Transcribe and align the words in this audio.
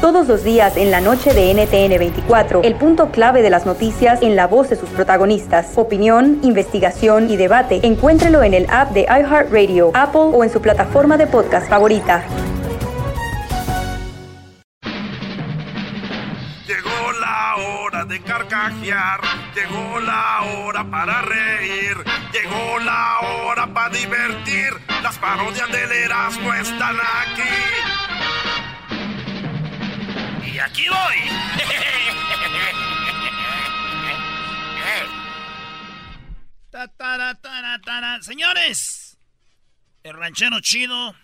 Todos 0.00 0.26
los 0.26 0.42
días 0.42 0.76
en 0.76 0.90
la 0.90 1.00
noche 1.00 1.32
de 1.32 1.54
NTN 1.54 2.00
24, 2.00 2.62
el 2.64 2.74
punto 2.74 3.12
clave 3.12 3.42
de 3.42 3.50
las 3.50 3.64
noticias 3.64 4.22
en 4.22 4.34
la 4.34 4.48
voz 4.48 4.70
de 4.70 4.74
sus 4.74 4.88
protagonistas. 4.88 5.70
Opinión, 5.76 6.40
investigación 6.42 7.30
y 7.30 7.36
debate. 7.36 7.78
Encuéntrelo 7.84 8.42
en 8.42 8.54
el 8.54 8.66
app 8.70 8.90
de 8.90 9.02
iHeartRadio, 9.02 9.92
Apple 9.94 10.32
o 10.32 10.42
en 10.42 10.50
su 10.50 10.60
plataforma 10.60 11.16
de 11.16 11.28
podcast 11.28 11.68
favorita. 11.68 12.24
Llegó 16.66 17.12
la 17.20 17.54
hora 17.56 18.04
de 18.06 18.20
carcajear, 18.22 19.20
llegó 19.54 20.00
la 20.00 20.40
hora 20.64 20.90
para 20.90 21.22
reír, 21.22 21.96
llegó 22.32 22.80
la 22.80 23.20
hora 23.20 23.72
para 23.72 23.90
divertir. 23.90 24.70
Las 25.04 25.16
parodias 25.18 25.70
del 25.70 25.92
Erasmo 25.92 26.52
están 26.52 26.96
aquí. 26.96 27.89
Aquí 30.62 30.86
voy. 30.88 31.16
Ta, 36.70 36.88
tara, 36.88 37.34
tara. 37.80 38.22
Señores, 38.22 39.18
el 40.02 40.14
ranchero 40.14 40.60
chido 40.60 41.14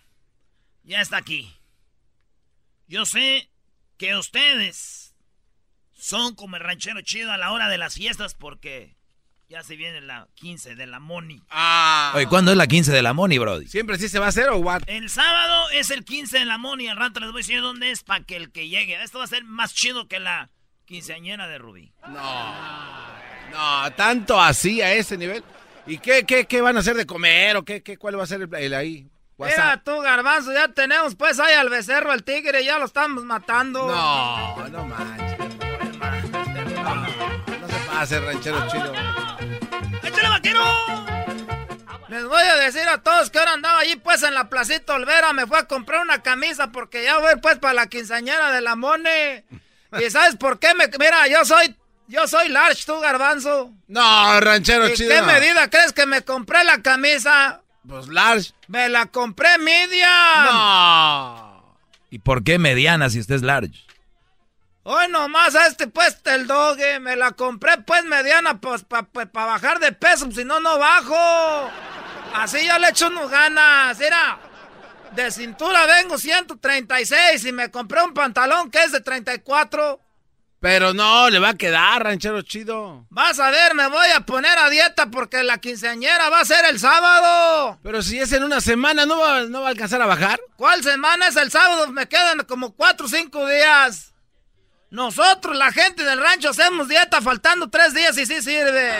ya 0.82 1.00
está 1.00 1.18
aquí. 1.18 1.54
Yo 2.88 3.04
sé 3.04 3.50
que 3.98 4.16
ustedes 4.16 5.14
son 5.92 6.34
como 6.34 6.56
el 6.56 6.62
ranchero 6.62 7.00
chido 7.02 7.32
a 7.32 7.36
la 7.36 7.52
hora 7.52 7.68
de 7.68 7.78
las 7.78 7.94
fiestas 7.94 8.34
porque 8.34 8.95
ya 9.48 9.62
se 9.62 9.76
viene 9.76 10.00
la 10.00 10.28
15 10.34 10.74
de 10.74 10.86
la 10.86 10.98
Moni. 10.98 11.42
Ah. 11.50 12.12
Oye, 12.14 12.26
¿cuándo 12.26 12.50
es 12.50 12.56
la 12.56 12.66
15 12.66 12.92
de 12.92 13.02
la 13.02 13.12
Moni, 13.12 13.38
Brody? 13.38 13.66
¿Siempre 13.68 13.98
sí 13.98 14.08
se 14.08 14.18
va 14.18 14.26
a 14.26 14.28
hacer 14.30 14.48
o 14.48 14.58
what? 14.58 14.82
El 14.86 15.08
sábado 15.08 15.70
es 15.70 15.90
el 15.90 16.04
15 16.04 16.40
de 16.40 16.44
la 16.44 16.58
Moni. 16.58 16.88
Al 16.88 16.96
rato 16.96 17.20
les 17.20 17.30
voy 17.30 17.40
a 17.40 17.42
decir 17.42 17.60
dónde 17.60 17.90
es 17.90 18.02
para 18.02 18.24
que 18.24 18.36
el 18.36 18.50
que 18.50 18.68
llegue. 18.68 19.00
Esto 19.02 19.18
va 19.18 19.24
a 19.24 19.28
ser 19.28 19.44
más 19.44 19.72
chido 19.74 20.08
que 20.08 20.18
la 20.18 20.50
quinceañera 20.84 21.46
de 21.46 21.58
Rubí. 21.58 21.92
No. 22.08 23.16
No, 23.52 23.92
tanto 23.92 24.40
así 24.40 24.82
a 24.82 24.92
ese 24.94 25.16
nivel. 25.16 25.44
¿Y 25.86 25.98
qué, 25.98 26.24
qué, 26.24 26.46
qué 26.46 26.60
van 26.60 26.76
a 26.76 26.80
hacer 26.80 26.96
de 26.96 27.06
comer 27.06 27.56
o 27.56 27.64
qué, 27.64 27.82
qué 27.82 27.96
cuál 27.96 28.18
va 28.18 28.24
a 28.24 28.26
ser 28.26 28.42
el, 28.42 28.54
el 28.54 28.74
ahí? 28.74 29.08
Mira 29.38 29.50
WhatsApp. 29.50 29.84
tú, 29.84 30.00
garbanzo, 30.00 30.52
ya 30.52 30.68
tenemos 30.68 31.14
pues 31.14 31.38
ahí 31.38 31.54
al 31.54 31.68
becerro, 31.68 32.10
al 32.10 32.24
tigre, 32.24 32.64
ya 32.64 32.78
lo 32.78 32.86
estamos 32.86 33.22
matando. 33.22 33.86
No, 33.86 34.68
no 34.68 34.86
manches. 34.86 35.38
No, 36.82 36.94
no 37.60 37.68
se 37.68 37.86
pase, 37.86 38.20
ranchero 38.20 38.66
chido. 38.68 39.25
¡Échale, 40.16 40.28
vaquero! 40.30 40.64
Les 42.08 42.24
voy 42.24 42.42
a 42.42 42.54
decir 42.56 42.88
a 42.88 43.02
todos 43.02 43.30
que 43.30 43.38
ahora 43.38 43.52
andaba 43.52 43.80
allí 43.80 43.96
pues 43.96 44.22
en 44.22 44.32
la 44.32 44.48
placita 44.48 44.94
Olvera, 44.94 45.32
me 45.32 45.46
fue 45.46 45.58
a 45.58 45.66
comprar 45.66 46.00
una 46.00 46.22
camisa 46.22 46.72
porque 46.72 47.04
ya 47.04 47.18
voy 47.18 47.34
pues 47.42 47.58
para 47.58 47.74
la 47.74 47.88
quinceañera 47.88 48.50
de 48.52 48.62
la 48.62 48.76
Mone. 48.76 49.44
¿Y 50.00 50.10
sabes 50.10 50.36
por 50.36 50.58
qué 50.58 50.74
me... 50.74 50.86
Mira, 50.98 51.26
yo 51.28 51.44
soy... 51.44 51.76
Yo 52.08 52.28
soy 52.28 52.48
large, 52.48 52.84
tú, 52.86 53.00
garbanzo. 53.00 53.72
No, 53.88 54.40
ranchero 54.40 54.88
¿Y 54.88 54.94
chido. 54.94 55.10
qué 55.10 55.22
medida 55.22 55.68
crees 55.68 55.92
que 55.92 56.06
me 56.06 56.22
compré 56.22 56.62
la 56.62 56.80
camisa? 56.80 57.62
Pues 57.86 58.06
large. 58.06 58.52
Me 58.68 58.88
la 58.88 59.06
compré 59.06 59.58
medium. 59.58 60.08
No. 60.44 61.76
¿Y 62.10 62.20
por 62.20 62.44
qué 62.44 62.60
mediana 62.60 63.10
si 63.10 63.18
usted 63.18 63.34
es 63.34 63.42
large? 63.42 63.84
Hoy 64.88 65.08
nomás 65.08 65.56
a 65.56 65.66
este 65.66 65.88
pues 65.88 66.16
el 66.26 66.46
doge, 66.46 67.00
me 67.00 67.16
la 67.16 67.32
compré 67.32 67.76
pues 67.78 68.04
mediana 68.04 68.60
pues 68.60 68.84
para 68.84 69.08
bajar 69.32 69.80
de 69.80 69.90
peso, 69.90 70.30
si 70.30 70.44
no, 70.44 70.60
no 70.60 70.78
bajo. 70.78 71.68
Así 72.32 72.64
ya 72.64 72.78
le 72.78 72.90
echo 72.90 73.08
unos 73.08 73.28
ganas, 73.28 73.98
mira. 73.98 74.38
De 75.10 75.32
cintura 75.32 75.86
vengo 75.86 76.18
136 76.18 77.46
y 77.46 77.50
me 77.50 77.72
compré 77.72 78.00
un 78.04 78.14
pantalón 78.14 78.70
que 78.70 78.84
es 78.84 78.92
de 78.92 79.00
34. 79.00 79.98
Pero 80.60 80.94
no, 80.94 81.30
le 81.30 81.40
va 81.40 81.48
a 81.48 81.54
quedar, 81.54 82.04
ranchero 82.04 82.42
chido. 82.42 83.06
Vas 83.10 83.40
a 83.40 83.50
ver, 83.50 83.74
me 83.74 83.88
voy 83.88 84.06
a 84.14 84.20
poner 84.20 84.56
a 84.56 84.70
dieta 84.70 85.10
porque 85.10 85.42
la 85.42 85.58
quinceañera 85.58 86.30
va 86.30 86.42
a 86.42 86.44
ser 86.44 86.64
el 86.64 86.78
sábado. 86.78 87.80
Pero 87.82 88.02
si 88.02 88.20
es 88.20 88.30
en 88.30 88.44
una 88.44 88.60
semana, 88.60 89.04
¿no 89.04 89.18
va, 89.18 89.42
no 89.46 89.62
va 89.62 89.66
a 89.66 89.70
alcanzar 89.70 90.00
a 90.00 90.06
bajar? 90.06 90.38
¿Cuál 90.54 90.84
semana 90.84 91.26
es 91.26 91.34
el 91.34 91.50
sábado? 91.50 91.88
Me 91.88 92.06
quedan 92.06 92.44
como 92.44 92.72
4 92.72 93.06
o 93.06 93.08
5 93.08 93.48
días. 93.48 94.12
Nosotros, 94.90 95.56
la 95.56 95.72
gente 95.72 96.04
del 96.04 96.20
rancho, 96.20 96.50
hacemos 96.50 96.88
dieta 96.88 97.20
faltando 97.20 97.68
3 97.68 97.94
días 97.94 98.18
y 98.18 98.26
sí 98.26 98.40
sirve. 98.42 98.92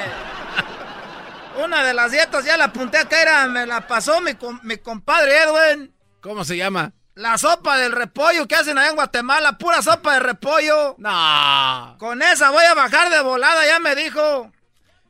Una 1.64 1.82
de 1.82 1.94
las 1.94 2.10
dietas 2.10 2.44
ya 2.44 2.56
la 2.56 2.64
apunté 2.64 2.98
acá, 2.98 3.22
era, 3.22 3.46
me 3.46 3.66
la 3.66 3.86
pasó 3.86 4.20
mi, 4.20 4.32
mi 4.62 4.76
compadre 4.78 5.38
Edwin. 5.42 5.94
¿Cómo 6.20 6.44
se 6.44 6.56
llama? 6.56 6.92
La 7.14 7.38
sopa 7.38 7.78
del 7.78 7.92
repollo 7.92 8.46
que 8.46 8.56
hacen 8.56 8.76
allá 8.76 8.90
en 8.90 8.96
Guatemala, 8.96 9.56
pura 9.56 9.80
sopa 9.80 10.14
de 10.14 10.20
repollo. 10.20 10.96
No. 10.98 11.96
Con 11.98 12.20
esa 12.20 12.50
voy 12.50 12.64
a 12.64 12.74
bajar 12.74 13.08
de 13.08 13.20
volada, 13.22 13.64
ya 13.64 13.78
me 13.78 13.94
dijo. 13.94 14.52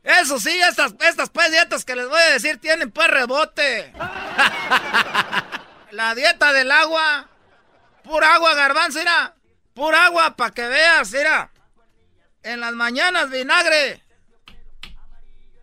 Eso 0.03 0.39
sí, 0.39 0.57
estas, 0.61 0.93
estas 1.01 1.29
pues 1.29 1.51
dietas 1.51 1.83
que 1.83 1.95
les 1.95 2.07
voy 2.07 2.21
a 2.21 2.31
decir 2.31 2.61
tienen 2.61 2.91
pues 2.91 3.09
rebote. 3.09 3.93
La 5.91 6.15
dieta 6.15 6.53
del 6.53 6.71
agua. 6.71 7.27
Pura 8.03 8.35
agua, 8.35 8.53
garbanzo, 8.53 8.99
mira. 8.99 9.33
Pura 9.77 10.05
agua 10.07 10.35
para 10.35 10.49
que 10.51 10.67
veas, 10.67 11.11
mira. 11.11 11.51
En 12.41 12.59
las 12.61 12.73
mañanas 12.73 13.29
vinagre. 13.29 14.01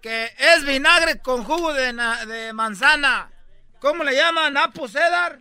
Que 0.00 0.30
es 0.38 0.64
vinagre 0.64 1.18
con 1.20 1.42
jugo 1.42 1.74
de, 1.74 1.92
na- 1.92 2.24
de 2.24 2.52
manzana. 2.52 3.32
¿Cómo 3.80 4.04
le 4.04 4.14
llaman? 4.14 4.56
¿Apo 4.56 4.86
cedar? 4.86 5.40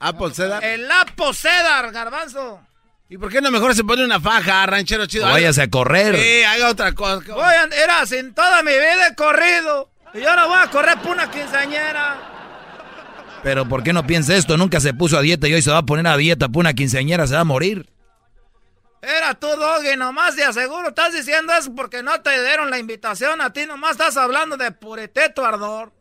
Apple 0.00 0.34
Cedar. 0.34 0.62
El 0.62 0.90
apo 0.90 1.32
cedar, 1.32 1.90
garbanzo. 1.92 2.60
¿Y 3.08 3.16
por 3.16 3.30
qué 3.30 3.40
no 3.40 3.50
mejor 3.50 3.74
se 3.74 3.84
pone 3.84 4.04
una 4.04 4.20
faja, 4.20 4.64
ranchero 4.66 5.06
chido? 5.06 5.26
O 5.26 5.30
váyase 5.30 5.62
a 5.62 5.68
correr. 5.70 6.14
Sí, 6.16 6.42
haga 6.42 6.68
otra 6.68 6.92
cosa. 6.92 7.22
Voy 7.32 7.42
a, 7.54 7.64
era 7.64 8.04
sin 8.06 8.34
toda 8.34 8.62
mi 8.62 8.72
vida 8.72 9.08
he 9.08 9.14
corrido. 9.14 9.90
Y 10.12 10.20
yo 10.20 10.36
no 10.36 10.46
voy 10.46 10.58
a 10.62 10.68
correr 10.70 10.98
por 10.98 11.12
una 11.12 11.30
quinceañera. 11.30 12.18
Pero 13.42 13.66
¿por 13.68 13.82
qué 13.82 13.92
no 13.94 14.06
piensa 14.06 14.34
esto? 14.36 14.56
Nunca 14.58 14.78
se 14.80 14.92
puso 14.94 15.16
a 15.18 15.22
dieta 15.22 15.48
y 15.48 15.54
hoy 15.54 15.62
se 15.62 15.70
va 15.70 15.78
a 15.78 15.82
poner 15.82 16.06
a 16.06 16.16
dieta 16.18 16.48
por 16.48 16.60
una 16.60 16.74
quinceañera, 16.74 17.26
se 17.26 17.34
va 17.34 17.40
a 17.40 17.44
morir. 17.44 17.89
Era 19.02 19.34
tú, 19.34 19.46
Doggy, 19.46 19.96
nomás 19.96 20.36
de 20.36 20.44
aseguro 20.44 20.88
estás 20.88 21.12
diciendo 21.12 21.54
eso 21.54 21.74
porque 21.74 22.02
no 22.02 22.20
te 22.20 22.42
dieron 22.42 22.70
la 22.70 22.78
invitación 22.78 23.40
a 23.40 23.52
ti, 23.52 23.64
nomás 23.64 23.92
estás 23.92 24.16
hablando 24.18 24.56
de 24.58 24.72
pureteto 24.72 25.44
ardor. 25.44 25.92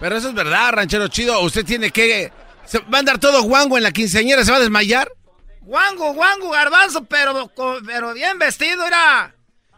Pero 0.00 0.16
eso 0.16 0.28
es 0.28 0.34
verdad, 0.34 0.72
ranchero 0.72 1.08
chido. 1.08 1.38
Usted 1.40 1.64
tiene 1.64 1.90
que... 1.90 2.32
¿Se 2.64 2.78
va 2.78 2.96
a 2.96 2.98
andar 3.00 3.18
todo 3.18 3.42
guango 3.42 3.76
en 3.76 3.84
la 3.84 3.92
quinceañera? 3.92 4.44
¿Se 4.44 4.50
va 4.50 4.56
a 4.56 4.60
desmayar? 4.60 5.12
Guango, 5.60 6.12
guango, 6.14 6.50
garbanzo, 6.50 7.04
pero, 7.04 7.52
pero 7.86 8.12
bien 8.14 8.38
vestido, 8.38 8.84
era. 8.84 9.34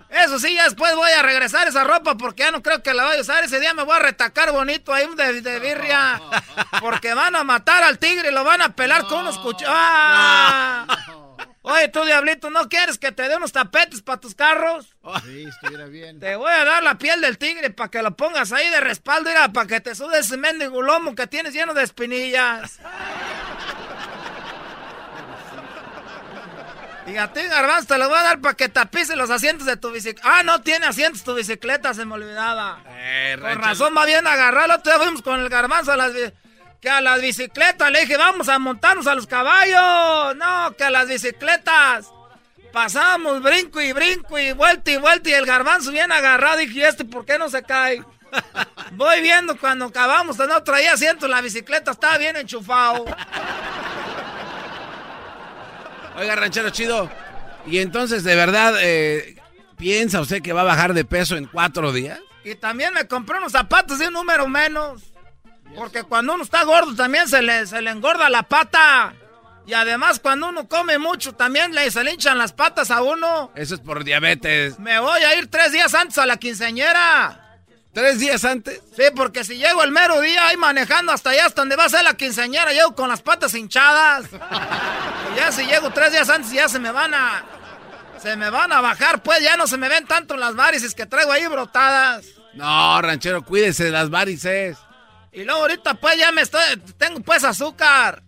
Eso 0.09 0.39
sí, 0.39 0.55
ya 0.55 0.65
después 0.65 0.95
voy 0.95 1.11
a 1.11 1.23
regresar 1.23 1.67
esa 1.67 1.85
ropa 1.85 2.17
porque 2.17 2.45
ya 2.45 2.53
no 2.53 2.63
creo 2.63 2.83
que 2.83 2.95
la 2.95 3.05
vaya 3.05 3.19
a 3.19 3.23
usar. 3.23 3.45
Ese 3.45 3.59
día 3.59 3.75
me 3.75 3.83
voy 3.83 3.97
a 3.97 3.99
retacar 3.99 4.53
bonito 4.53 4.95
ahí 4.95 5.07
de, 5.17 5.41
de 5.43 5.59
birria. 5.59 6.23
Porque 6.81 7.15
van 7.15 7.35
a 7.37 7.45
matar 7.45 7.83
al 7.83 7.99
tigre 7.99 8.31
y 8.31 8.33
lo 8.33 8.45
van 8.45 8.63
a 8.63 8.75
pelar 8.75 9.05
con 9.07 9.21
unos 9.21 9.39
cuchillos. 9.39 9.73
¡Ah! 9.75 10.87
Oye, 11.67 11.89
tú, 11.89 12.05
diablito, 12.05 12.51
¿no 12.51 12.69
quieres 12.69 12.99
que 12.99 13.11
te 13.11 13.27
dé 13.27 13.37
unos 13.39 13.53
tapetes 13.53 14.03
para 14.03 14.21
tus 14.21 14.35
carros? 14.35 14.95
Sí, 15.25 15.47
estuviera 15.49 15.87
bien. 15.87 16.21
Te 16.21 16.37
voy 16.37 16.53
a 16.53 16.63
dar 16.63 16.83
la 16.83 16.99
piel 16.99 17.23
del 17.23 17.39
tigre 17.39 17.71
para 17.71 17.91
que 17.91 18.03
lo 18.03 18.15
pongas 18.15 18.53
ahí 18.53 18.69
de 18.69 18.81
respaldo, 18.81 19.31
mira, 19.31 19.49
para 19.49 19.67
que 19.67 19.81
te 19.81 19.95
sude 19.95 20.19
ese 20.19 20.37
mendigo 20.37 20.83
lomo 20.83 21.15
que 21.15 21.27
tienes 21.27 21.55
lleno 21.55 21.73
de 21.73 21.83
espinillas. 21.83 22.81
Y 27.07 27.17
a 27.17 27.33
ti, 27.33 27.41
garbanzo, 27.43 27.87
te 27.89 27.99
lo 27.99 28.11
voy 28.11 28.19
a 28.19 28.23
dar 28.23 28.41
para 28.41 28.55
que 28.55 28.69
tapices 28.69 29.17
los 29.17 29.31
asientos 29.31 29.67
de 29.67 29.79
tu 29.79 29.91
bicicleta. 29.91 30.29
Ah, 30.39 30.43
no 30.43 30.61
tiene 30.61 30.85
asientos 30.85 31.25
tu 31.25 31.35
bicicleta, 31.35 31.95
se 31.95 32.05
me 32.05 32.13
olvidaba. 32.15 32.83
Eh, 32.89 33.39
Con 33.41 33.63
razón, 33.63 33.95
va 33.97 34.05
bien 34.05 34.27
agarrarlo. 34.27 34.77
Día 34.85 34.99
fuimos 34.99 35.23
con 35.23 35.41
el 35.41 35.49
garbanzo 35.49 35.93
a 35.93 35.97
las, 35.97 36.13
que 36.85 36.91
a 36.91 37.01
las 37.01 37.21
bicicletas. 37.21 37.91
Le 37.91 38.03
dije, 38.03 38.19
vamos 38.19 38.49
a 38.51 38.59
montarnos 38.59 39.07
a 39.07 39.15
los 39.15 39.27
caballos. 39.27 40.37
No, 40.37 40.77
que 40.77 40.85
a 40.85 40.91
las 40.91 41.09
bicicletas. 41.09 42.11
Pasamos 42.73 43.43
brinco 43.43 43.81
y 43.81 43.93
brinco 43.93 44.39
y 44.39 44.53
vuelta 44.53 44.91
y 44.91 44.99
vuelta. 44.99 45.31
Y 45.31 45.33
el 45.33 45.47
garbanzo 45.47 45.91
bien 45.91 46.13
agarrado. 46.13 46.59
Dije, 46.59 46.81
¿y 46.81 46.83
este 46.83 47.07
por 47.07 47.25
qué 47.25 47.39
no 47.39 47.49
se 47.49 47.63
cae? 47.63 48.05
Voy 48.93 49.23
viendo 49.23 49.57
cuando 49.59 49.87
acabamos, 49.87 50.37
no 50.39 50.63
traía 50.63 50.93
asiento 50.93 51.25
en 51.25 51.33
la 51.33 51.41
bicicleta, 51.41 51.93
estaba 51.93 52.19
bien 52.19 52.37
enchufado. 52.37 53.05
Oiga, 56.17 56.37
ranchero 56.37 56.71
chido. 56.71 57.11
Y 57.67 57.79
entonces, 57.79 58.25
de 58.25 58.35
verdad, 58.35 58.75
eh, 58.81 59.37
¿piensa 59.77 60.21
usted 60.21 60.43
que 60.43 60.53
va 60.53 60.61
a 60.61 60.65
bajar 60.65 60.93
de 60.93 61.05
peso 61.05 61.37
en 61.37 61.47
cuatro 61.47 61.93
días? 61.93 62.21
Y 62.45 62.57
también 62.57 62.93
me 62.93 63.07
compré 63.07 63.39
unos 63.39 63.53
zapatos 63.53 63.99
de 63.99 64.09
un 64.09 64.15
número 64.15 64.47
menos. 64.47 65.14
Porque 65.75 66.03
cuando 66.05 66.35
uno 66.35 66.45
está 66.45 66.63
gordo 66.65 66.95
también 66.95 67.29
se 67.29 67.43
le, 67.43 67.67
se 67.67 67.83
le 67.83 67.91
engorda 67.91 68.31
la 68.31 68.45
pata. 68.45 69.15
Y 69.67 69.73
además 69.73 70.21
cuando 70.21 70.49
uno 70.49 70.69
come 70.69 70.99
mucho 70.99 71.35
también 71.35 71.75
le, 71.75 71.91
se 71.91 72.05
le 72.05 72.13
hinchan 72.13 72.39
las 72.39 72.53
patas 72.53 72.91
a 72.91 73.03
uno. 73.03 73.51
Eso 73.55 73.75
es 73.75 73.81
por 73.81 74.05
diabetes. 74.05 74.79
Me 74.79 74.99
voy 74.99 75.23
a 75.23 75.37
ir 75.39 75.49
tres 75.49 75.73
días 75.73 75.95
antes 75.95 76.19
a 76.19 76.27
la 76.27 76.37
quinceañera. 76.37 77.41
¿Tres 77.95 78.19
días 78.19 78.45
antes? 78.45 78.81
Sí, 78.97 79.05
porque 79.15 79.45
si 79.45 79.57
llego 79.57 79.83
el 79.85 79.93
mero 79.93 80.21
día 80.21 80.49
ahí 80.49 80.57
manejando 80.57 81.13
hasta 81.13 81.31
allá, 81.31 81.47
hasta 81.47 81.63
donde 81.63 81.77
va 81.77 81.85
a 81.85 81.89
ser 81.89 82.03
la 82.03 82.15
quinceañera, 82.15 82.73
llego 82.73 82.95
con 82.97 83.09
las 83.09 83.23
patas 83.23 83.55
hinchadas. 83.55 84.27
y 85.33 85.37
ya 85.37 85.53
si 85.53 85.65
llego 85.65 85.91
tres 85.91 86.11
días 86.11 86.29
antes 86.29 86.51
ya 86.53 86.69
se 86.69 86.79
me 86.79 86.91
van 86.91 87.15
a... 87.15 87.45
Se 88.21 88.37
me 88.37 88.49
van 88.49 88.73
a 88.73 88.81
bajar, 88.81 89.23
pues 89.23 89.41
ya 89.43 89.57
no 89.57 89.67
se 89.67 89.77
me 89.77 89.89
ven 89.89 90.07
tanto 90.07 90.37
las 90.37 90.55
varices 90.55 90.95
que 90.95 91.05
traigo 91.05 91.31
ahí 91.31 91.47
brotadas. 91.47 92.25
No, 92.55 93.01
ranchero, 93.03 93.43
cuídese 93.43 93.85
de 93.85 93.91
las 93.91 94.09
varices. 94.09 94.79
Y 95.35 95.45
luego 95.45 95.61
ahorita 95.63 95.95
pues 95.95 96.17
ya 96.17 96.33
me 96.33 96.43
estoy... 96.43 96.63
Tengo 96.97 97.21
pues 97.21 97.45
azúcar. 97.45 98.23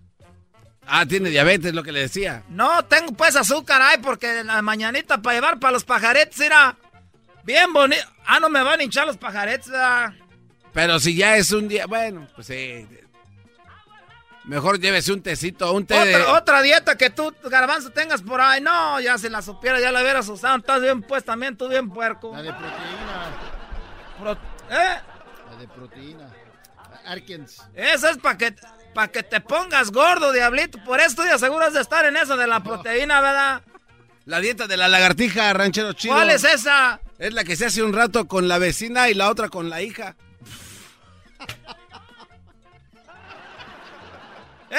Ah, 0.86 1.06
tiene 1.06 1.30
diabetes, 1.30 1.74
lo 1.74 1.82
que 1.82 1.92
le 1.92 2.00
decía. 2.00 2.44
No, 2.48 2.84
tengo 2.84 3.12
pues 3.12 3.34
azúcar, 3.36 3.80
ay, 3.82 3.98
porque 4.02 4.40
en 4.40 4.46
la 4.48 4.62
mañanita 4.62 5.18
para 5.18 5.34
llevar 5.34 5.58
para 5.58 5.72
los 5.72 5.84
pajaretes 5.84 6.40
era 6.40 6.76
bien 7.44 7.72
bonito. 7.72 8.04
Ah, 8.24 8.38
no 8.40 8.48
me 8.48 8.62
van 8.62 8.80
a 8.80 8.82
hinchar 8.84 9.06
los 9.06 9.16
pajaretes, 9.16 9.68
¿verdad? 9.68 10.12
Pero 10.72 11.00
si 11.00 11.16
ya 11.16 11.36
es 11.36 11.50
un 11.52 11.68
día, 11.68 11.86
bueno, 11.86 12.28
pues 12.34 12.48
sí. 12.48 12.86
Mejor 14.44 14.78
llévese 14.78 15.12
un 15.12 15.22
tecito, 15.22 15.72
un 15.72 15.86
té 15.86 15.94
otra, 15.94 16.06
de... 16.18 16.24
otra 16.24 16.62
dieta 16.62 16.96
que 16.96 17.10
tú, 17.10 17.34
garbanzo, 17.50 17.90
tengas 17.90 18.22
por 18.22 18.40
ahí. 18.40 18.60
No, 18.60 19.00
ya 19.00 19.18
si 19.18 19.28
la 19.28 19.42
supiera, 19.42 19.80
ya 19.80 19.90
la 19.90 20.02
hubieras 20.02 20.28
usado. 20.28 20.56
Estás 20.58 20.80
bien 20.82 21.02
pues 21.02 21.24
también, 21.24 21.56
tú 21.56 21.68
bien 21.68 21.90
puerco. 21.90 22.32
La 22.32 22.42
de 22.42 22.52
proteína. 22.52 23.32
Pro- 24.20 24.38
¿Eh? 24.70 25.00
La 25.50 25.56
de 25.56 25.66
proteína. 25.66 26.28
Arkens. 27.04 27.62
Eso 27.74 28.08
es 28.08 28.18
para 28.18 28.38
que, 28.38 28.54
pa' 28.94 29.08
que 29.08 29.22
te 29.22 29.40
pongas 29.40 29.90
gordo, 29.90 30.32
diablito. 30.32 30.82
Por 30.84 31.00
eso 31.00 31.22
te 31.22 31.30
aseguras 31.30 31.74
de 31.74 31.80
estar 31.80 32.04
en 32.04 32.16
eso 32.16 32.36
de 32.36 32.46
la 32.46 32.62
proteína, 32.62 33.20
¿verdad? 33.20 33.62
La 34.24 34.40
dieta 34.40 34.66
de 34.66 34.76
la 34.76 34.88
lagartija, 34.88 35.52
ranchero 35.52 35.92
chido. 35.92 36.14
¿Cuál 36.14 36.30
es 36.30 36.44
esa? 36.44 37.00
Es 37.18 37.32
la 37.32 37.44
que 37.44 37.56
se 37.56 37.66
hace 37.66 37.82
un 37.82 37.92
rato 37.92 38.26
con 38.26 38.48
la 38.48 38.58
vecina 38.58 39.08
y 39.08 39.14
la 39.14 39.30
otra 39.30 39.48
con 39.48 39.70
la 39.70 39.82
hija. 39.82 40.16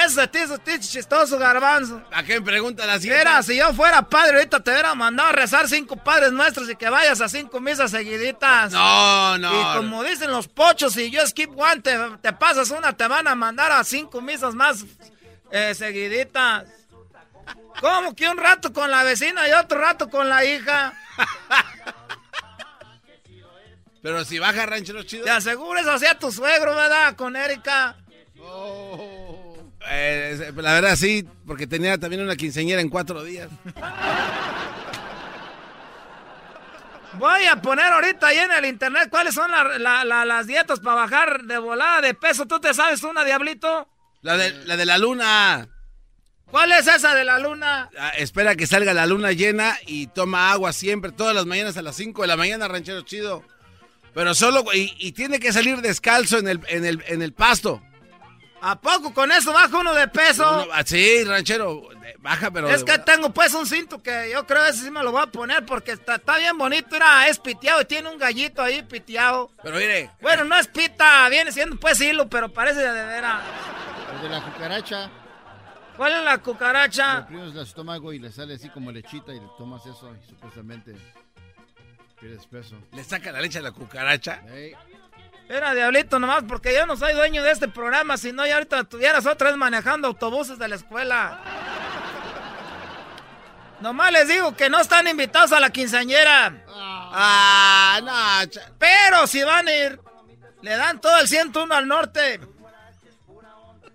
Ese 0.05 0.27
tizo, 0.27 0.57
tizo 0.59 0.91
chistoso, 0.91 1.39
garbanzo. 1.39 2.01
¿A 2.11 2.23
qué 2.23 2.39
me 2.39 2.45
pregunta 2.45 2.85
la 2.85 2.99
Si 2.99 3.09
era, 3.09 3.41
si 3.41 3.57
yo 3.57 3.73
fuera 3.73 4.07
padre, 4.07 4.37
ahorita 4.37 4.59
te 4.61 4.71
hubiera 4.71 4.93
mandado 4.95 5.29
a 5.29 5.31
rezar 5.31 5.67
cinco 5.67 5.95
padres 5.95 6.31
nuestros 6.31 6.69
y 6.69 6.75
que 6.75 6.89
vayas 6.89 7.21
a 7.21 7.29
cinco 7.29 7.59
misas 7.59 7.91
seguiditas. 7.91 8.71
No, 8.71 9.37
no. 9.37 9.49
Y 9.49 9.77
como 9.77 10.03
dicen 10.03 10.31
los 10.31 10.47
pochos, 10.47 10.93
si 10.93 11.09
yo 11.09 11.25
skip 11.25 11.57
one, 11.57 11.81
te, 11.81 11.97
te 12.21 12.33
pasas 12.33 12.69
una, 12.71 12.93
te 12.93 13.07
van 13.07 13.27
a 13.27 13.35
mandar 13.35 13.71
a 13.71 13.83
cinco 13.83 14.21
misas 14.21 14.53
más 14.53 14.85
eh, 15.51 15.73
seguiditas. 15.73 16.65
¿Cómo 17.79 18.15
que 18.15 18.27
un 18.27 18.37
rato 18.37 18.73
con 18.73 18.91
la 18.91 19.03
vecina 19.03 19.47
y 19.47 19.53
otro 19.53 19.79
rato 19.79 20.09
con 20.09 20.29
la 20.29 20.43
hija? 20.43 20.93
Pero 24.01 24.23
si 24.25 24.39
baja 24.39 24.65
ranchero 24.65 25.03
chido. 25.03 25.25
Te 25.25 25.31
asegures 25.31 25.87
hacia 25.87 26.17
tu 26.17 26.31
suegro, 26.31 26.75
¿verdad? 26.75 27.15
Con 27.15 27.35
Erika. 27.35 27.95
Eh, 29.89 30.51
la 30.55 30.73
verdad 30.73 30.95
sí, 30.95 31.25
porque 31.45 31.65
tenía 31.67 31.97
también 31.97 32.21
una 32.21 32.35
quinceñera 32.35 32.81
en 32.81 32.89
cuatro 32.89 33.23
días. 33.23 33.49
Voy 37.13 37.45
a 37.45 37.55
poner 37.61 37.85
ahorita 37.85 38.27
ahí 38.27 38.37
en 38.37 38.51
el 38.51 38.65
internet 38.65 39.07
cuáles 39.09 39.33
son 39.33 39.49
la- 39.49 39.77
la- 39.79 40.03
la- 40.03 40.25
las 40.25 40.45
dietas 40.45 40.79
para 40.79 40.95
bajar 40.97 41.43
de 41.43 41.57
volada 41.57 42.01
de 42.01 42.13
peso. 42.13 42.45
¿Tú 42.45 42.59
te 42.59 42.73
sabes 42.73 43.01
una, 43.03 43.23
Diablito? 43.23 43.87
La 44.21 44.37
de 44.37 44.51
la, 44.65 44.77
de 44.77 44.85
la 44.85 44.97
luna. 44.97 45.67
¿Cuál 46.51 46.71
es 46.73 46.85
esa 46.87 47.15
de 47.15 47.23
la 47.23 47.39
luna? 47.39 47.89
Ah, 47.99 48.09
espera 48.17 48.55
que 48.55 48.67
salga 48.67 48.93
la 48.93 49.05
luna 49.05 49.31
llena 49.31 49.77
y 49.87 50.07
toma 50.07 50.51
agua 50.51 50.73
siempre, 50.73 51.11
todas 51.11 51.33
las 51.35 51.45
mañanas 51.45 51.75
a 51.77 51.81
las 51.81 51.95
5 51.95 52.21
de 52.21 52.27
la 52.27 52.37
mañana, 52.37 52.67
ranchero 52.67 53.01
chido. 53.01 53.43
Pero 54.13 54.33
solo, 54.33 54.63
y, 54.73 54.93
y 54.99 55.11
tiene 55.11 55.39
que 55.39 55.51
salir 55.51 55.81
descalzo 55.81 56.37
en 56.37 56.47
el, 56.47 56.59
en 56.67 56.85
el, 56.85 57.03
en 57.07 57.21
el 57.21 57.33
pasto. 57.33 57.81
¿A 58.61 58.79
poco 58.79 59.13
con 59.13 59.31
eso 59.31 59.53
baja 59.53 59.77
uno 59.77 59.93
de 59.93 60.07
peso? 60.07 60.63
Uno- 60.63 60.73
sí, 60.85 61.23
ranchero, 61.23 61.89
baja, 62.19 62.49
pero... 62.51 62.69
Es 62.69 62.83
que 62.83 62.97
tengo 62.99 63.31
pues 63.31 63.53
un 63.53 63.65
cinto 63.67 64.01
que 64.01 64.29
yo 64.31 64.45
creo 64.47 64.65
ese 64.65 64.83
sí 64.85 64.91
me 64.91 65.03
lo 65.03 65.11
voy 65.11 65.21
a 65.23 65.27
poner 65.27 65.65
porque 65.65 65.91
está, 65.91 66.15
está 66.15 66.37
bien 66.37 66.57
bonito, 66.57 66.95
era, 66.95 67.27
es 67.27 67.37
piteado 67.39 67.81
y 67.81 67.85
tiene 67.85 68.09
un 68.09 68.17
gallito 68.17 68.61
ahí 68.61 68.81
piteado. 68.83 69.51
Pero 69.61 69.77
mire, 69.77 70.09
Bueno, 70.21 70.43
no 70.45 70.57
es 70.57 70.67
pita, 70.67 71.29
viene 71.29 71.51
siendo 71.51 71.75
pues 71.79 72.01
hilo, 72.01 72.27
pero 72.27 72.51
parece 72.51 72.79
de 72.81 73.05
veras. 73.05 73.41
El 74.15 74.21
de 74.23 74.29
la 74.29 74.41
cucaracha. 74.41 75.09
¿Cuál 75.95 76.13
es 76.13 76.23
la 76.23 76.37
cucaracha? 76.39 77.13
Le 77.15 77.21
oprimes 77.23 77.55
el 77.55 77.61
estómago 77.61 78.13
y 78.13 78.19
le 78.19 78.31
sale 78.31 78.55
así 78.55 78.69
como 78.69 78.91
lechita 78.91 79.31
y 79.33 79.39
le 79.39 79.47
tomas 79.57 79.85
eso 79.85 80.11
y 80.15 80.29
supuestamente 80.29 80.95
pierdes 82.19 82.45
peso. 82.47 82.75
le 82.91 83.03
saca 83.03 83.31
la 83.31 83.41
leche 83.41 83.59
a 83.59 83.61
la 83.61 83.71
cucaracha. 83.71 84.41
Ey, 84.51 84.73
Era 85.49 85.73
diablito 85.73 86.19
nomás 86.19 86.43
porque 86.47 86.73
yo 86.73 86.85
no 86.85 86.97
soy 86.97 87.13
dueño 87.13 87.41
de 87.41 87.51
este 87.51 87.67
programa, 87.67 88.17
si 88.17 88.33
no 88.33 88.45
ya 88.45 88.55
ahorita 88.55 88.81
estuvieras 88.81 89.25
otra 89.25 89.49
vez 89.49 89.57
manejando 89.57 90.07
autobuses 90.07 90.59
de 90.59 90.67
la 90.67 90.75
escuela. 90.75 91.39
Nomás 93.79 94.11
les 94.11 94.27
digo 94.27 94.55
que 94.55 94.69
no 94.69 94.79
están 94.79 95.07
invitados 95.07 95.51
a 95.51 95.59
la 95.59 95.69
quinceañera. 95.69 96.53
Ah, 96.67 97.99
no, 98.03 98.51
Pero 98.77 99.27
si 99.27 99.43
van 99.43 99.67
a 99.67 99.73
ir, 99.73 99.99
le 100.61 100.75
dan 100.75 100.99
todo 100.99 101.17
el 101.19 101.27
101 101.27 101.73
al 101.73 101.87
norte. 101.87 102.41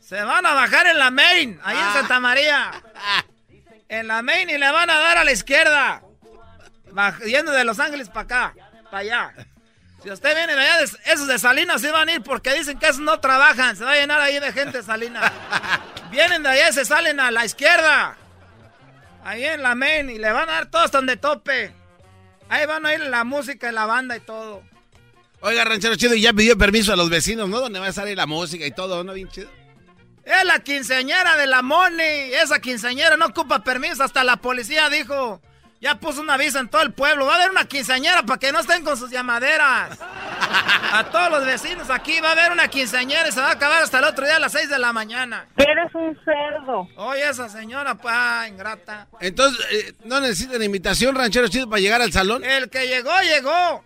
Se 0.00 0.22
van 0.22 0.46
a 0.46 0.55
bajar 0.55 0.87
en 0.87 0.98
la 0.98 1.10
main, 1.10 1.60
ahí 1.64 1.76
en 1.76 1.93
Santa 1.93 2.20
María. 2.20 2.70
En 3.88 4.08
la 4.08 4.22
main 4.22 4.48
y 4.48 4.56
le 4.56 4.72
van 4.72 4.88
a 4.88 4.98
dar 4.98 5.19
a 5.19 5.25
la 5.25 5.32
izquierda. 5.32 6.00
Yendo 7.26 7.52
de 7.52 7.62
Los 7.62 7.78
Ángeles 7.78 8.08
para 8.08 8.20
acá, 8.20 8.55
para 8.84 8.98
allá. 8.98 9.34
Si 10.02 10.10
usted 10.10 10.34
viene 10.34 10.54
de 10.54 10.60
allá, 10.60 10.78
de- 10.78 11.12
esos 11.12 11.26
de 11.28 11.38
Salinas 11.38 11.81
sí 11.81 11.88
van 11.88 12.08
a 12.08 12.12
ir 12.14 12.22
porque 12.22 12.52
dicen 12.54 12.78
que 12.78 12.87
esos 12.87 13.00
no 13.00 13.20
trabajan. 13.20 13.76
Se 13.76 13.84
va 13.84 13.93
a 13.93 13.96
llenar 13.96 14.20
ahí 14.20 14.38
de 14.40 14.52
gente 14.52 14.78
de 14.78 14.82
Salinas. 14.84 15.31
Vienen 16.10 16.43
de 16.43 16.49
allá 16.49 16.69
y 16.70 16.72
se 16.72 16.84
salen 16.84 17.20
a 17.20 17.31
la 17.31 17.44
izquierda. 17.44 18.16
Ahí 19.24 19.44
en 19.44 19.62
la 19.62 19.74
main 19.77 20.10
y 20.10 20.19
le 20.19 20.32
van 20.32 20.48
a 20.48 20.53
dar 20.53 20.67
todo 20.67 20.82
hasta 20.82 20.98
donde 20.98 21.17
tope. 21.17 21.72
Ahí 22.48 22.67
van 22.67 22.84
a 22.84 22.93
ir 22.94 23.00
la 23.00 23.22
música 23.24 23.69
y 23.70 23.72
la 23.72 23.86
banda 23.86 24.17
y 24.17 24.20
todo. 24.20 24.62
Oiga, 25.41 25.65
ranchero 25.65 25.96
chido, 25.96 26.15
y 26.15 26.20
ya 26.20 26.32
pidió 26.32 26.56
permiso 26.58 26.93
a 26.93 26.96
los 26.96 27.08
vecinos, 27.08 27.48
¿no? 27.48 27.60
Donde 27.60 27.79
va 27.81 27.86
a 27.88 27.93
salir 27.93 28.17
la 28.17 28.27
música 28.27 28.67
y 28.67 28.70
todo, 28.72 29.03
¿no? 29.05 29.12
Bien 29.12 29.29
chido. 29.29 29.48
Es 30.24 30.44
la 30.44 30.58
quinceañera 30.60 31.36
de 31.36 31.46
la 31.46 31.62
Moni. 31.62 32.03
Esa 32.03 32.60
quinceañera 32.60 33.17
no 33.17 33.27
ocupa 33.27 33.65
permiso. 33.65 34.05
Hasta 34.05 34.22
la 34.24 34.36
policía 34.36 34.88
dijo. 34.91 35.41
Ya 35.82 35.96
puso 35.96 36.20
un 36.20 36.31
aviso 36.31 36.60
en 36.60 36.69
todo 36.69 36.81
el 36.82 36.93
pueblo. 36.93 37.27
Va 37.27 37.32
a 37.32 37.36
haber 37.39 37.51
una 37.51 37.65
quinceañera 37.65 38.22
para 38.22 38.39
que 38.39 38.53
no 38.53 38.60
estén 38.60 38.84
con 38.84 38.96
sus 38.96 39.10
llamaderas. 39.10 39.98
A 40.93 41.08
todos 41.10 41.29
los 41.29 41.44
vecinos 41.44 41.91
aquí 41.91 42.20
va 42.20 42.29
a 42.29 42.32
haber 42.32 42.53
una 42.53 42.69
quinceañera 42.69 43.29
y 43.29 43.32
se 43.32 43.41
va 43.41 43.48
a 43.48 43.53
acabar 43.55 43.82
hasta 43.82 43.98
el 43.98 44.05
otro 44.05 44.24
día 44.24 44.36
a 44.36 44.39
las 44.39 44.53
6 44.53 44.70
de 44.70 44.79
la 44.79 44.93
mañana. 44.93 45.48
Eres 45.56 45.93
un 45.94 46.17
cerdo. 46.24 46.89
Oye, 46.94 47.29
esa 47.29 47.48
señora, 47.48 47.96
pues, 47.96 48.15
ah, 48.17 48.46
ingrata. 48.48 49.08
Entonces, 49.19 49.67
eh, 49.72 49.93
¿no 50.05 50.20
necesitan 50.20 50.62
invitación, 50.62 51.17
ranchero 51.17 51.48
chido, 51.48 51.69
para 51.69 51.81
llegar 51.81 52.01
al 52.01 52.12
salón? 52.12 52.44
El 52.44 52.70
que 52.70 52.86
llegó, 52.86 53.10
llegó. 53.20 53.82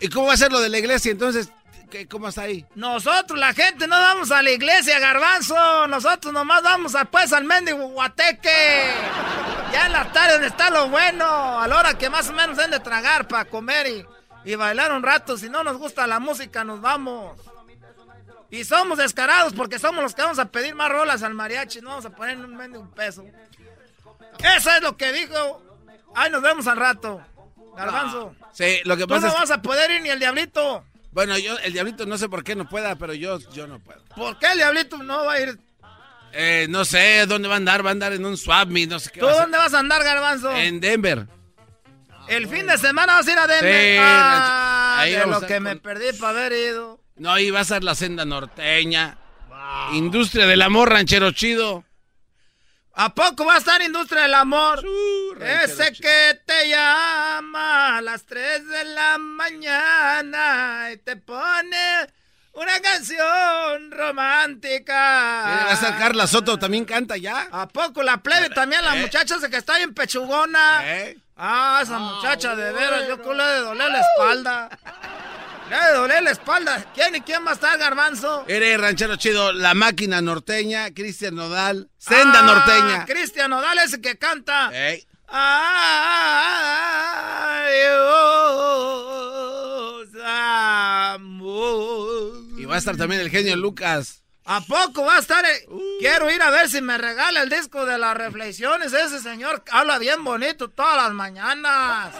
¿Y 0.00 0.08
cómo 0.08 0.26
va 0.26 0.32
a 0.32 0.36
ser 0.38 0.50
lo 0.50 0.60
de 0.60 0.70
la 0.70 0.78
iglesia? 0.78 1.12
Entonces, 1.12 1.52
¿qué, 1.90 2.06
¿cómo 2.06 2.28
está 2.28 2.42
ahí? 2.42 2.64
Nosotros, 2.74 3.38
la 3.38 3.52
gente, 3.52 3.86
no 3.86 3.96
vamos 3.98 4.30
a 4.30 4.42
la 4.42 4.50
iglesia, 4.50 4.98
garbanzo. 4.98 5.86
Nosotros 5.86 6.32
nomás 6.32 6.62
vamos 6.62 6.94
a, 6.94 7.04
pues 7.04 7.32
al 7.32 7.44
mendigo 7.44 7.88
guateque. 7.88 8.90
Ya 9.72 9.86
en 9.86 9.92
la 9.92 10.10
tarde 10.12 10.32
donde 10.34 10.48
está 10.48 10.70
lo 10.70 10.88
bueno. 10.88 11.60
A 11.60 11.66
la 11.68 11.78
hora 11.78 11.94
que 11.98 12.10
más 12.10 12.28
o 12.28 12.32
menos 12.32 12.56
den 12.56 12.70
de 12.70 12.80
tragar 12.80 13.28
para 13.28 13.44
comer 13.46 13.86
y, 13.86 14.06
y 14.44 14.54
bailar 14.54 14.92
un 14.92 15.02
rato. 15.02 15.36
Si 15.36 15.48
no 15.48 15.64
nos 15.64 15.76
gusta 15.76 16.06
la 16.06 16.18
música, 16.18 16.64
nos 16.64 16.80
vamos. 16.80 17.38
Y 18.50 18.64
somos 18.64 18.96
descarados 18.96 19.52
porque 19.52 19.78
somos 19.78 20.02
los 20.02 20.14
que 20.14 20.22
vamos 20.22 20.38
a 20.38 20.46
pedir 20.46 20.74
más 20.74 20.90
rolas 20.90 21.22
al 21.22 21.34
mariachi. 21.34 21.80
No 21.80 21.90
vamos 21.90 22.06
a 22.06 22.10
poner 22.10 22.38
un 22.38 22.56
mendigo 22.56 22.88
peso. 22.94 23.24
Eso 24.38 24.70
es 24.70 24.82
lo 24.82 24.96
que 24.96 25.12
dijo. 25.12 25.62
Ay, 26.14 26.30
nos 26.30 26.42
vemos 26.42 26.66
al 26.66 26.78
rato. 26.78 27.20
Garbanzo. 27.76 28.34
Sí, 28.52 28.80
lo 28.84 28.96
que 28.96 29.02
Tú 29.02 29.08
pasa 29.10 29.28
no 29.28 29.34
es... 29.34 29.38
vas 29.40 29.50
a 29.50 29.62
poder 29.62 29.90
ir 29.90 30.02
ni 30.02 30.08
el 30.08 30.18
diablito. 30.18 30.84
Bueno, 31.18 31.36
yo, 31.36 31.58
el 31.64 31.72
diablito 31.72 32.06
no 32.06 32.16
sé 32.16 32.28
por 32.28 32.44
qué 32.44 32.54
no 32.54 32.68
pueda, 32.68 32.94
pero 32.94 33.12
yo, 33.12 33.40
yo 33.52 33.66
no 33.66 33.80
puedo. 33.80 34.00
¿Por 34.14 34.38
qué 34.38 34.52
el 34.52 34.58
diablito 34.58 34.98
no 34.98 35.24
va 35.24 35.32
a 35.32 35.40
ir? 35.40 35.58
Eh, 36.32 36.66
no 36.70 36.84
sé 36.84 37.26
dónde 37.26 37.48
va 37.48 37.54
a 37.54 37.56
andar, 37.56 37.84
va 37.84 37.88
a 37.88 37.90
andar 37.90 38.12
en 38.12 38.24
un 38.24 38.36
swap 38.36 38.68
meet, 38.68 38.88
no 38.88 39.00
sé 39.00 39.10
qué 39.10 39.18
¿Tú 39.18 39.26
va 39.26 39.32
a 39.32 39.34
hacer. 39.34 39.44
dónde 39.46 39.58
vas 39.58 39.74
a 39.74 39.80
andar, 39.80 40.04
garbanzo? 40.04 40.52
En 40.54 40.78
Denver. 40.78 41.26
El 42.28 42.46
fin 42.46 42.68
de 42.68 42.78
semana 42.78 43.14
vas 43.14 43.26
a 43.26 43.32
ir 43.32 43.36
a 43.36 43.48
Denver. 43.48 43.94
Sí, 43.94 43.98
ah, 44.00 44.96
ahí 45.00 45.12
de 45.14 45.26
lo 45.26 45.40
que 45.40 45.58
me 45.58 45.74
perdí 45.74 46.16
para 46.20 46.38
haber 46.38 46.52
ido. 46.52 47.00
No, 47.16 47.32
ahí 47.32 47.50
va 47.50 47.60
a 47.62 47.64
ser 47.64 47.82
la 47.82 47.96
senda 47.96 48.24
norteña. 48.24 49.18
Industria 49.94 50.46
del 50.46 50.62
amor, 50.62 50.88
ranchero 50.88 51.32
chido. 51.32 51.82
¿A 53.00 53.10
poco 53.14 53.44
va 53.44 53.54
a 53.54 53.58
estar 53.58 53.80
Industria 53.80 54.22
del 54.22 54.34
Amor? 54.34 54.84
Ese 55.40 55.92
que 55.92 56.40
te 56.44 56.68
llama 56.68 57.98
a 57.98 58.02
las 58.02 58.26
3 58.26 58.66
de 58.66 58.84
la 58.86 59.18
mañana 59.18 60.90
y 60.92 60.96
te 60.96 61.14
pone 61.14 62.08
una 62.54 62.80
canción 62.80 63.92
romántica. 63.92 64.94
Va 64.94 65.70
a 65.70 65.74
estar 65.74 65.96
Carla 65.96 66.26
Soto, 66.26 66.58
también 66.58 66.84
canta 66.84 67.16
ya. 67.16 67.46
¿A 67.52 67.68
poco 67.68 68.02
la 68.02 68.16
plebe 68.16 68.50
también, 68.50 68.84
la 68.84 68.96
¿Eh? 68.96 69.02
muchacha 69.02 69.36
esa 69.36 69.48
que 69.48 69.58
está 69.58 69.76
bien 69.76 69.94
pechugona? 69.94 70.80
¿Eh? 70.82 71.16
Ah, 71.36 71.78
esa 71.80 72.00
muchacha 72.00 72.56
de 72.56 72.72
veras, 72.72 73.06
yo 73.06 73.14
ha 73.14 73.46
de 73.52 73.60
doler 73.60 73.92
la 73.92 74.00
espalda. 74.00 74.68
Le 75.68 75.74
ha 75.74 75.88
de 75.88 75.94
doler 75.96 76.22
la 76.22 76.30
espalda. 76.30 76.86
¿Quién 76.94 77.14
y 77.16 77.20
quién 77.20 77.44
va 77.46 77.50
a 77.50 77.54
estar, 77.54 77.76
Garbanzo? 77.78 78.44
Eres 78.48 78.80
ranchero 78.80 79.16
chido, 79.16 79.52
la 79.52 79.74
máquina 79.74 80.20
norteña, 80.22 80.92
Cristian 80.94 81.34
Nodal, 81.34 81.90
Senda 81.98 82.38
Ah, 82.40 82.42
norteña. 82.42 83.04
Cristian 83.06 83.50
Nodal 83.50 83.78
ese 83.78 84.00
que 84.00 84.16
canta. 84.18 84.70
Ey. 84.72 85.06
Ay, 85.28 85.36
oh. 88.00 90.02
Y 92.56 92.64
va 92.64 92.76
a 92.76 92.78
estar 92.78 92.96
también 92.96 93.20
el 93.20 93.30
genio 93.30 93.56
Lucas. 93.56 94.22
¿A 94.50 94.62
poco 94.62 95.04
va 95.04 95.16
a 95.16 95.18
estar? 95.18 95.44
eh? 95.44 95.66
Quiero 96.00 96.30
ir 96.30 96.40
a 96.40 96.48
ver 96.50 96.70
si 96.70 96.80
me 96.80 96.96
regala 96.96 97.42
el 97.42 97.50
disco 97.50 97.84
de 97.84 97.98
las 97.98 98.16
reflexiones. 98.16 98.94
Ese 98.94 99.20
señor 99.20 99.62
habla 99.70 99.98
bien 99.98 100.24
bonito 100.24 100.70
todas 100.70 100.96
las 100.96 101.12
mañanas. 101.12 102.14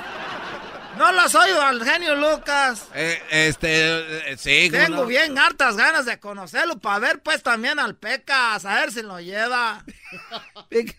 ¿No 0.98 1.12
lo 1.12 1.20
has 1.20 1.34
oído 1.34 1.62
al 1.62 1.82
genio 1.84 2.14
Lucas? 2.16 2.84
Eh, 2.94 3.22
este, 3.30 4.32
eh, 4.32 4.36
sí, 4.36 4.68
¿cómo 4.70 4.82
Tengo 4.84 4.96
no? 5.02 5.06
bien 5.06 5.38
hartas 5.38 5.76
ganas 5.76 6.04
de 6.06 6.18
conocerlo 6.18 6.78
para 6.78 6.98
ver 6.98 7.22
pues 7.22 7.42
también 7.42 7.78
al 7.78 7.94
Pecas, 7.96 8.64
a 8.64 8.74
ver 8.74 8.92
si 8.92 9.02
lo 9.02 9.20
lleva. 9.20 9.84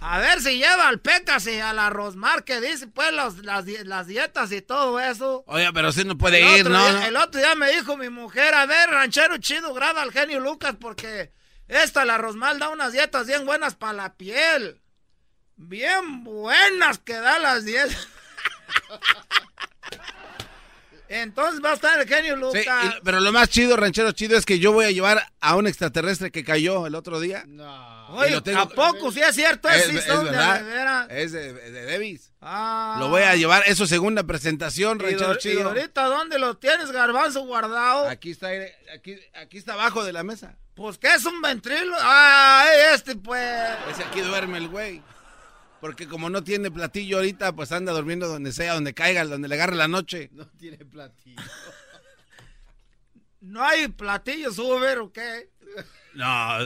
A 0.00 0.20
ver 0.20 0.40
si 0.40 0.58
lleva 0.58 0.86
al 0.86 1.00
Pecas 1.00 1.44
y 1.48 1.58
a 1.58 1.72
la 1.72 1.90
Rosmar 1.90 2.44
que 2.44 2.60
dice 2.60 2.86
pues 2.86 3.10
los- 3.12 3.38
las, 3.44 3.66
las 3.66 4.06
dietas 4.06 4.52
y 4.52 4.62
todo 4.62 5.00
eso. 5.00 5.42
Oye, 5.48 5.68
pero 5.74 5.90
sí 5.90 6.04
no 6.04 6.16
puede 6.16 6.40
el 6.40 6.58
ir, 6.58 6.60
otro 6.66 6.72
¿no? 6.78 6.84
día- 6.84 6.92
no. 7.00 7.06
El 7.06 7.16
otro 7.16 7.40
día 7.40 7.54
me 7.56 7.68
dijo 7.72 7.96
mi 7.96 8.08
mujer, 8.08 8.54
a 8.54 8.64
ver, 8.66 8.90
ranchero 8.90 9.38
chido, 9.38 9.74
graba 9.74 10.02
al 10.02 10.12
genio 10.12 10.38
Lucas 10.38 10.76
porque 10.80 11.32
esta, 11.66 12.04
la 12.04 12.16
Rosmar, 12.16 12.58
da 12.58 12.68
unas 12.68 12.92
dietas 12.92 13.26
bien 13.26 13.44
buenas 13.44 13.74
para 13.74 13.92
la 13.94 14.14
piel. 14.14 14.80
Bien 15.56 16.22
buenas 16.22 16.98
que 16.98 17.14
da 17.14 17.40
las 17.40 17.64
dietas. 17.64 18.06
Entonces 21.08 21.60
va 21.62 21.72
a 21.72 21.74
estar 21.74 22.00
el 22.00 22.08
genio 22.08 22.36
Sí, 22.36 22.40
Lucas. 22.40 22.84
y- 22.86 23.00
pero 23.04 23.20
lo 23.20 23.32
más 23.32 23.48
chido, 23.50 23.76
ranchero 23.76 24.12
chido, 24.12 24.38
es 24.38 24.46
que 24.46 24.58
yo 24.58 24.72
voy 24.72 24.86
a 24.86 24.90
llevar 24.90 25.22
a 25.40 25.56
un 25.56 25.66
extraterrestre 25.66 26.30
que 26.30 26.42
cayó 26.42 26.86
el 26.86 26.94
otro 26.94 27.20
día. 27.20 27.44
No. 27.46 28.08
Oye, 28.16 28.40
tengo- 28.40 28.60
¿a 28.60 28.68
poco 28.68 29.12
sí 29.12 29.20
es 29.20 29.34
cierto? 29.34 29.68
Es, 29.68 29.88
Es, 29.88 29.94
es 29.96 30.04
son 30.06 30.24
de 30.24 30.30
verdad. 30.30 30.64
veras. 30.64 31.06
Es 31.10 31.32
de, 31.32 31.52
de 31.52 31.84
Davis. 31.84 32.32
Ah. 32.40 32.96
Lo 32.98 33.10
voy 33.10 33.22
a 33.22 33.36
llevar, 33.36 33.62
es 33.66 33.76
su 33.76 33.86
segunda 33.86 34.22
presentación, 34.22 34.98
¿Y, 35.00 35.02
ranchero 35.04 35.28
do- 35.28 35.34
y 35.34 35.38
chido. 35.38 35.68
ahorita 35.68 36.04
dónde 36.06 36.38
lo 36.38 36.56
tienes, 36.56 36.90
garbanzo, 36.90 37.44
guardado? 37.44 38.08
Aquí 38.08 38.30
está, 38.30 38.48
aquí, 38.94 39.18
aquí 39.34 39.58
está 39.58 39.74
abajo 39.74 40.04
de 40.04 40.14
la 40.14 40.22
mesa. 40.22 40.56
Pues 40.74 40.96
que 40.96 41.12
es 41.12 41.24
un 41.26 41.42
ventrilo. 41.42 41.94
Ah, 42.00 42.66
este 42.94 43.16
pues. 43.16 43.68
Ese 43.90 44.02
aquí 44.04 44.22
duerme 44.22 44.56
el 44.56 44.68
güey. 44.68 45.02
Porque 45.82 46.06
como 46.06 46.30
no 46.30 46.44
tiene 46.44 46.70
platillo 46.70 47.16
ahorita, 47.16 47.56
pues 47.56 47.72
anda 47.72 47.90
durmiendo 47.90 48.28
donde 48.28 48.52
sea, 48.52 48.74
donde 48.74 48.94
caiga, 48.94 49.24
donde 49.24 49.48
le 49.48 49.56
agarre 49.56 49.74
la 49.74 49.88
noche. 49.88 50.30
No 50.36 50.46
tiene 50.46 50.78
platillo. 50.78 51.42
¿No 53.40 53.64
hay 53.64 53.88
platillos 53.88 54.60
Uber 54.60 54.98
o 55.00 55.12
qué? 55.12 55.50
No. 56.14 56.58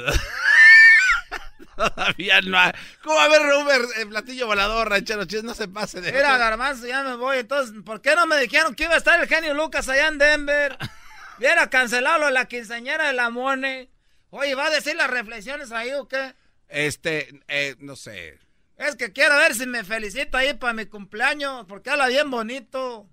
Todavía 1.76 2.42
no 2.42 2.58
hay. 2.58 2.73
¿Cómo 3.02 3.16
va 3.16 3.23
a 3.23 3.25
haber 3.25 3.40
Uber 3.54 3.80
el 3.96 4.08
platillo 4.08 4.49
volador, 4.49 4.90
ranchero? 4.90 5.25
No 5.42 5.54
se 5.54 5.66
pase 5.66 6.02
de. 6.02 6.12
Mira, 6.12 6.37
garbanzo, 6.37 6.87
ya 6.87 7.02
me 7.02 7.16
voy. 7.16 7.38
Entonces, 7.38 7.75
¿por 7.87 8.02
qué 8.02 8.14
no 8.16 8.26
me 8.26 8.37
dijeron 8.37 8.75
que 8.75 8.85
iba 8.85 8.92
a 8.92 8.99
estar 8.99 9.18
el 9.18 9.28
genio 9.28 9.54
Lucas 9.54 9.88
allá 9.88 10.08
en 10.08 10.18
Denver? 10.18 10.76
Hubiera 11.38 11.70
cancelado 11.70 12.18
lo 12.18 12.26
de 12.26 12.32
la 12.32 12.49
quinceañera 12.49 13.06
de 13.06 13.14
la 13.14 13.30
Mone. 13.30 13.88
Oye, 14.28 14.54
¿va 14.54 14.66
a 14.66 14.70
decir 14.70 14.94
las 14.94 15.08
reflexiones 15.08 15.73
ahí 15.73 15.92
o 15.92 16.06
qué? 16.06 16.35
Este, 16.68 17.40
eh, 17.49 17.76
no 17.78 17.96
sé. 17.96 18.45
Es 18.76 18.95
que 18.97 19.12
quiero 19.12 19.37
ver 19.37 19.54
si 19.54 19.66
me 19.66 19.85
felicita 19.85 20.38
ahí 20.38 20.54
para 20.54 20.75
mi 20.75 20.87
cumpleaños, 20.87 21.64
porque 21.66 21.90
habla 21.90 22.09
bien 22.09 22.30
bonito. 22.30 23.09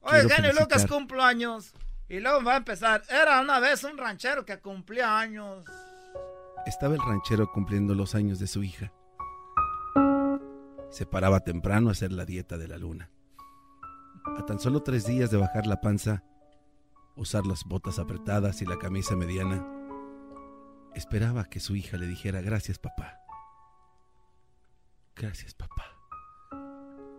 Oye, 0.00 0.28
genio. 0.28 0.52
Lucas 0.52 0.86
cumple 0.86 1.22
años. 1.22 1.72
Y 2.08 2.20
luego 2.20 2.42
va 2.44 2.54
a 2.54 2.56
empezar. 2.58 3.02
Era 3.08 3.40
una 3.40 3.58
vez 3.58 3.84
un 3.84 3.96
ranchero 3.96 4.44
que 4.44 4.60
cumplía 4.60 5.18
años. 5.18 5.64
Estaba 6.66 6.94
el 6.94 7.00
ranchero 7.00 7.50
cumpliendo 7.50 7.94
los 7.94 8.14
años 8.14 8.38
de 8.38 8.46
su 8.46 8.62
hija. 8.62 8.92
Se 10.90 11.06
paraba 11.06 11.40
temprano 11.40 11.88
a 11.88 11.92
hacer 11.92 12.12
la 12.12 12.24
dieta 12.24 12.58
de 12.58 12.68
la 12.68 12.76
luna. 12.76 13.10
A 14.36 14.44
tan 14.46 14.60
solo 14.60 14.82
tres 14.82 15.06
días 15.06 15.30
de 15.30 15.38
bajar 15.38 15.66
la 15.66 15.80
panza, 15.80 16.22
usar 17.16 17.46
las 17.46 17.64
botas 17.64 17.98
apretadas 17.98 18.62
y 18.62 18.66
la 18.66 18.78
camisa 18.78 19.16
mediana, 19.16 19.66
esperaba 20.94 21.48
que 21.48 21.60
su 21.60 21.74
hija 21.74 21.96
le 21.96 22.06
dijera 22.06 22.40
gracias 22.40 22.78
papá. 22.78 23.21
Gracias 25.22 25.54
papá. 25.54 25.84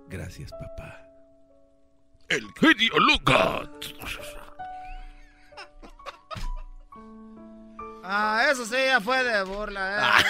Gracias 0.09 0.51
papá. 0.51 1.07
El 2.27 2.45
genio 2.59 2.99
Lucas. 2.99 3.69
Ah, 8.03 8.45
eso 8.51 8.65
sí, 8.65 8.75
ya 8.75 8.99
fue 8.99 9.23
de 9.23 9.43
burla. 9.43 10.09
eh. 10.09 10.23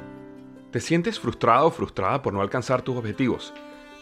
¿Te 0.72 0.80
sientes 0.80 1.20
frustrado 1.20 1.66
o 1.66 1.70
frustrada 1.70 2.22
por 2.22 2.32
no 2.32 2.40
alcanzar 2.40 2.80
tus 2.80 2.96
objetivos? 2.96 3.52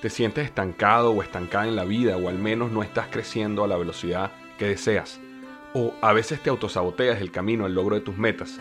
¿Te 0.00 0.08
sientes 0.08 0.44
estancado 0.44 1.10
o 1.10 1.20
estancada 1.20 1.66
en 1.66 1.74
la 1.74 1.84
vida 1.84 2.16
o 2.16 2.28
al 2.28 2.38
menos 2.38 2.70
no 2.70 2.84
estás 2.84 3.08
creciendo 3.08 3.64
a 3.64 3.66
la 3.66 3.76
velocidad 3.76 4.30
que 4.56 4.66
deseas? 4.66 5.18
¿O 5.74 5.92
a 6.00 6.12
veces 6.12 6.40
te 6.40 6.48
autosaboteas 6.48 7.20
el 7.20 7.32
camino 7.32 7.64
al 7.64 7.74
logro 7.74 7.96
de 7.96 8.02
tus 8.02 8.16
metas? 8.16 8.60